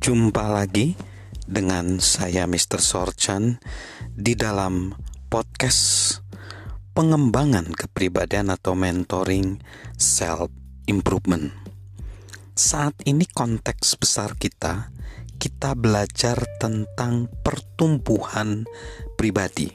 Jumpa 0.00 0.48
lagi 0.48 0.96
dengan 1.44 2.00
saya 2.00 2.48
Mr. 2.48 2.80
Sorchan 2.80 3.60
di 4.08 4.32
dalam 4.32 4.96
podcast 5.28 6.16
pengembangan 6.96 7.68
kepribadian 7.68 8.48
atau 8.48 8.72
mentoring 8.72 9.60
self 10.00 10.48
improvement. 10.88 11.52
Saat 12.56 12.96
ini 13.04 13.28
konteks 13.28 14.00
besar 14.00 14.40
kita 14.40 14.88
kita 15.36 15.76
belajar 15.76 16.48
tentang 16.56 17.28
pertumbuhan 17.44 18.64
pribadi. 19.20 19.68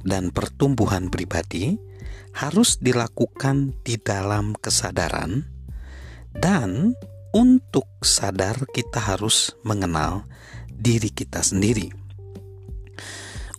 Dan 0.00 0.32
pertumbuhan 0.32 1.12
pribadi 1.12 1.76
harus 2.40 2.80
dilakukan 2.80 3.84
di 3.84 4.00
dalam 4.00 4.56
kesadaran 4.56 5.44
dan 6.32 6.96
untuk 7.36 7.84
sadar 8.00 8.64
kita 8.72 8.96
harus 8.96 9.52
mengenal 9.60 10.24
diri 10.72 11.12
kita 11.12 11.44
sendiri. 11.44 11.92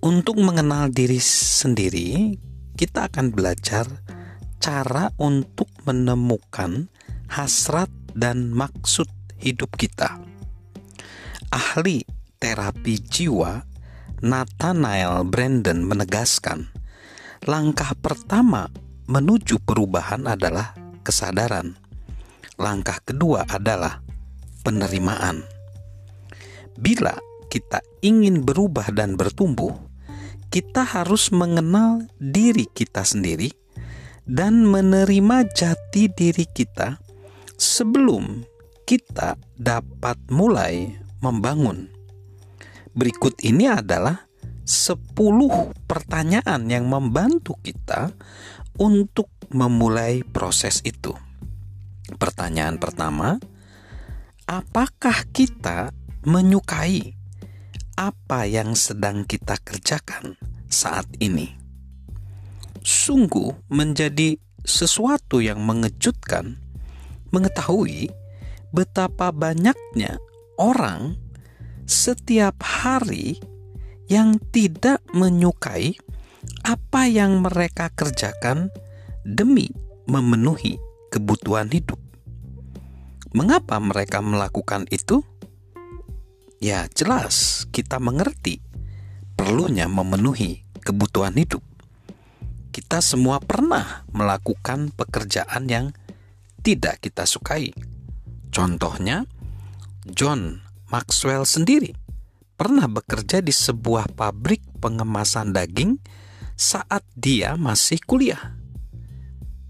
Untuk 0.00 0.40
mengenal 0.40 0.88
diri 0.88 1.20
sendiri, 1.20 2.40
kita 2.72 3.12
akan 3.12 3.36
belajar 3.36 3.84
cara 4.56 5.12
untuk 5.20 5.68
menemukan 5.84 6.88
hasrat 7.28 7.92
dan 8.16 8.48
maksud 8.48 9.12
hidup 9.36 9.68
kita. 9.76 10.24
Ahli 11.52 12.00
terapi 12.40 12.96
jiwa 12.96 13.60
Nathanael 14.24 15.20
Brandon 15.28 15.84
menegaskan, 15.84 16.72
langkah 17.44 17.92
pertama 18.00 18.72
menuju 19.04 19.60
perubahan 19.68 20.24
adalah 20.24 20.72
kesadaran 21.04 21.85
Langkah 22.56 23.04
kedua 23.04 23.44
adalah 23.44 24.00
penerimaan. 24.64 25.44
Bila 26.76 27.12
kita 27.52 27.84
ingin 28.00 28.44
berubah 28.44 28.88
dan 28.96 29.16
bertumbuh, 29.16 29.76
kita 30.48 30.84
harus 30.84 31.28
mengenal 31.32 32.08
diri 32.16 32.64
kita 32.64 33.04
sendiri 33.04 33.52
dan 34.24 34.64
menerima 34.64 35.46
jati 35.52 36.08
diri 36.08 36.48
kita 36.48 36.96
sebelum 37.60 38.44
kita 38.88 39.36
dapat 39.60 40.16
mulai 40.32 40.96
membangun. 41.20 41.92
Berikut 42.96 43.36
ini 43.44 43.68
adalah 43.68 44.24
10 44.64 44.98
pertanyaan 45.84 46.66
yang 46.66 46.88
membantu 46.88 47.60
kita 47.60 48.10
untuk 48.80 49.28
memulai 49.52 50.24
proses 50.24 50.80
itu. 50.82 51.25
Pertanyaan 52.14 52.78
pertama, 52.78 53.42
apakah 54.46 55.26
kita 55.34 55.90
menyukai 56.22 57.18
apa 57.98 58.46
yang 58.46 58.78
sedang 58.78 59.26
kita 59.26 59.58
kerjakan 59.58 60.38
saat 60.70 61.10
ini? 61.18 61.50
Sungguh 62.86 63.66
menjadi 63.66 64.38
sesuatu 64.62 65.42
yang 65.42 65.66
mengejutkan 65.66 66.62
mengetahui 67.34 68.14
betapa 68.70 69.34
banyaknya 69.34 70.22
orang 70.62 71.18
setiap 71.90 72.62
hari 72.62 73.42
yang 74.06 74.38
tidak 74.54 75.02
menyukai 75.10 75.98
apa 76.62 77.10
yang 77.10 77.42
mereka 77.42 77.90
kerjakan 77.90 78.70
demi 79.26 79.70
memenuhi 80.06 80.78
kebutuhan 81.16 81.72
hidup. 81.72 81.96
Mengapa 83.32 83.80
mereka 83.80 84.20
melakukan 84.20 84.84
itu? 84.92 85.24
Ya, 86.60 86.84
jelas 86.92 87.64
kita 87.72 87.96
mengerti 87.96 88.60
perlunya 89.32 89.88
memenuhi 89.88 90.60
kebutuhan 90.84 91.32
hidup. 91.40 91.64
Kita 92.68 93.00
semua 93.00 93.40
pernah 93.40 94.04
melakukan 94.12 94.92
pekerjaan 94.92 95.64
yang 95.72 95.96
tidak 96.60 97.00
kita 97.00 97.24
sukai. 97.24 97.72
Contohnya, 98.52 99.24
John 100.04 100.60
Maxwell 100.92 101.48
sendiri 101.48 101.96
pernah 102.60 102.88
bekerja 102.88 103.40
di 103.40 103.52
sebuah 103.52 104.12
pabrik 104.12 104.60
pengemasan 104.80 105.56
daging 105.56 105.96
saat 106.56 107.04
dia 107.16 107.56
masih 107.56 108.00
kuliah 108.04 108.56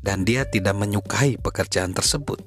dan 0.06 0.22
dia 0.22 0.46
tidak 0.46 0.78
menyukai 0.78 1.34
pekerjaan 1.34 1.90
tersebut. 1.90 2.38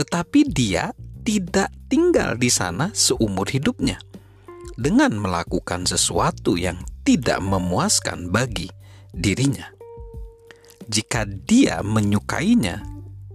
Tetapi 0.00 0.48
dia 0.48 0.96
tidak 1.20 1.68
tinggal 1.92 2.40
di 2.40 2.48
sana 2.48 2.88
seumur 2.96 3.44
hidupnya 3.52 4.00
dengan 4.80 5.12
melakukan 5.20 5.84
sesuatu 5.84 6.56
yang 6.56 6.80
tidak 7.04 7.44
memuaskan 7.44 8.32
bagi 8.32 8.72
dirinya. 9.12 9.68
Jika 10.88 11.28
dia 11.28 11.84
menyukainya 11.84 12.80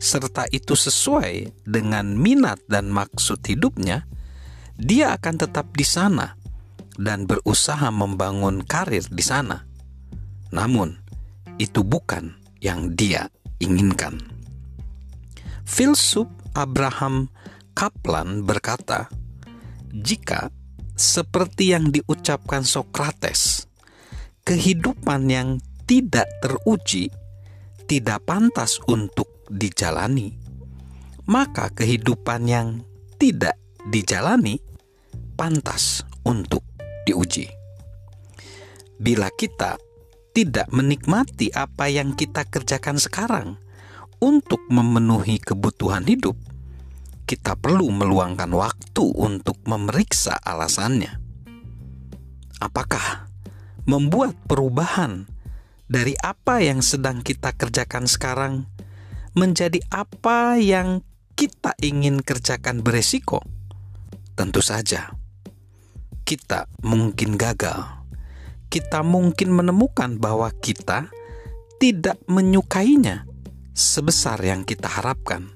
serta 0.01 0.49
itu 0.49 0.73
sesuai 0.73 1.63
dengan 1.69 2.17
minat 2.17 2.57
dan 2.65 2.89
maksud 2.89 3.45
hidupnya, 3.45 4.09
dia 4.73 5.13
akan 5.13 5.37
tetap 5.37 5.69
di 5.77 5.85
sana 5.85 6.33
dan 6.97 7.29
berusaha 7.29 7.93
membangun 7.93 8.65
karir 8.65 9.05
di 9.05 9.21
sana. 9.21 9.69
Namun, 10.49 10.97
itu 11.61 11.85
bukan 11.85 12.42
yang 12.63 12.95
dia 12.95 13.27
inginkan. 13.59 14.15
Filsuf 15.67 16.31
Abraham 16.55 17.27
Kaplan 17.75 18.47
berkata, 18.47 19.11
"Jika 19.91 20.47
seperti 20.95 21.75
yang 21.75 21.91
diucapkan 21.91 22.63
Sokrates, 22.63 23.67
kehidupan 24.47 25.27
yang 25.27 25.59
tidak 25.83 26.29
teruji 26.39 27.11
tidak 27.83 28.23
pantas 28.23 28.79
untuk 28.87 29.27
dijalani, 29.51 30.31
maka 31.27 31.67
kehidupan 31.73 32.47
yang 32.47 32.67
tidak 33.19 33.59
dijalani 33.91 34.61
pantas 35.35 36.07
untuk 36.23 36.63
diuji." 37.03 37.49
Bila 39.01 39.27
kita 39.33 39.75
tidak 40.33 40.65
menikmati 40.73 41.53
apa 41.53 41.93
yang 41.93 42.17
kita 42.17 42.49
kerjakan 42.49 42.97
sekarang 42.97 43.61
untuk 44.17 44.65
memenuhi 44.65 45.37
kebutuhan 45.37 46.09
hidup, 46.09 46.33
kita 47.29 47.53
perlu 47.53 47.93
meluangkan 47.93 48.49
waktu 48.49 49.05
untuk 49.13 49.61
memeriksa 49.69 50.41
alasannya. 50.41 51.21
Apakah 52.57 53.29
membuat 53.85 54.33
perubahan 54.49 55.29
dari 55.85 56.17
apa 56.17 56.65
yang 56.65 56.81
sedang 56.81 57.21
kita 57.21 57.53
kerjakan 57.53 58.09
sekarang 58.09 58.65
menjadi 59.37 59.85
apa 59.93 60.57
yang 60.57 61.05
kita 61.37 61.77
ingin 61.77 62.25
kerjakan 62.25 62.81
beresiko? 62.81 63.45
Tentu 64.33 64.65
saja, 64.65 65.13
kita 66.25 66.65
mungkin 66.81 67.37
gagal 67.37 68.02
kita 68.73 69.05
mungkin 69.05 69.53
menemukan 69.53 70.17
bahwa 70.17 70.49
kita 70.49 71.05
tidak 71.77 72.17
menyukainya 72.25 73.29
sebesar 73.77 74.41
yang 74.41 74.65
kita 74.65 74.89
harapkan. 74.89 75.53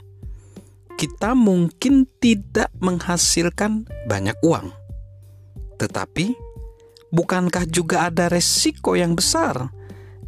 Kita 0.94 1.34
mungkin 1.34 2.06
tidak 2.22 2.70
menghasilkan 2.78 3.90
banyak 4.06 4.38
uang, 4.46 4.70
tetapi 5.82 6.38
bukankah 7.10 7.66
juga 7.66 8.06
ada 8.06 8.30
resiko 8.30 8.94
yang 8.94 9.18
besar 9.18 9.74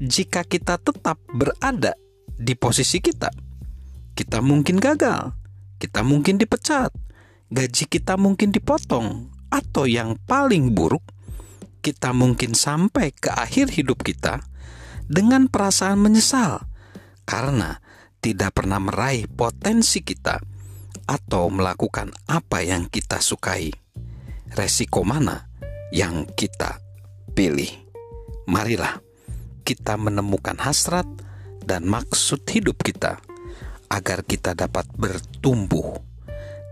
jika 0.01 0.41
kita 0.41 0.81
tetap 0.81 1.21
berada 1.29 1.93
di 2.25 2.57
posisi 2.57 2.97
kita? 3.01 3.29
Kita 4.17 4.41
mungkin 4.41 4.81
gagal, 4.81 5.37
kita 5.77 6.01
mungkin 6.01 6.41
dipecat, 6.41 6.89
gaji 7.53 7.85
kita 7.85 8.17
mungkin 8.17 8.49
dipotong, 8.49 9.29
atau 9.49 9.89
yang 9.89 10.17
paling 10.29 10.73
buruk, 10.77 11.01
kita 11.89 12.13
mungkin 12.13 12.53
sampai 12.53 13.09
ke 13.09 13.33
akhir 13.33 13.73
hidup 13.73 14.05
kita 14.05 14.45
dengan 15.09 15.49
perasaan 15.49 15.97
menyesal 15.97 16.69
karena 17.25 17.81
tidak 18.21 18.61
pernah 18.61 18.77
meraih 18.77 19.25
potensi 19.25 20.05
kita 20.05 20.37
atau 21.09 21.49
melakukan 21.49 22.13
apa 22.29 22.61
yang 22.61 22.85
kita 22.85 23.17
sukai. 23.17 23.73
Resiko 24.53 25.01
mana 25.01 25.49
yang 25.89 26.29
kita 26.29 26.77
pilih? 27.33 27.73
Marilah 28.45 29.01
kita 29.65 29.97
menemukan 29.97 30.61
hasrat 30.61 31.09
dan 31.65 31.89
maksud 31.89 32.45
hidup 32.45 32.85
kita 32.85 33.17
agar 33.89 34.21
kita 34.29 34.53
dapat 34.53 34.85
bertumbuh 34.93 35.97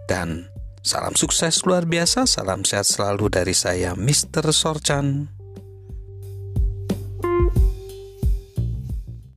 dan 0.06 0.46
Salam 0.82 1.14
sukses 1.18 1.66
luar 1.68 1.86
biasa, 1.86 2.26
salam 2.26 2.66
sehat 2.66 2.88
selalu 2.90 3.30
dari 3.30 3.54
saya, 3.54 3.94
Mr. 3.98 4.50
Sorchan. 4.50 5.37